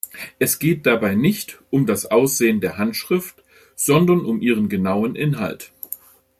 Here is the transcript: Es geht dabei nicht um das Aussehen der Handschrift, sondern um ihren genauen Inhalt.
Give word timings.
Es 0.39 0.57
geht 0.57 0.87
dabei 0.87 1.13
nicht 1.13 1.61
um 1.69 1.85
das 1.85 2.07
Aussehen 2.09 2.59
der 2.59 2.79
Handschrift, 2.79 3.43
sondern 3.75 4.25
um 4.25 4.41
ihren 4.41 4.67
genauen 4.67 5.15
Inhalt. 5.15 5.73